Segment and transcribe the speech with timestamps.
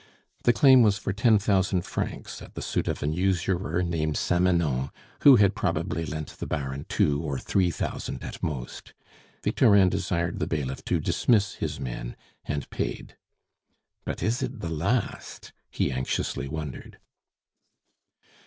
[0.45, 4.89] The claim was for ten thousand francs at the suit of an usurer named Samanon,
[5.21, 8.93] who had probably lent the Baron two or three thousand at most.
[9.43, 13.15] Victorin desired the bailiff to dismiss his men, and paid.
[14.03, 16.97] "But is it the last?" he anxiously wondered.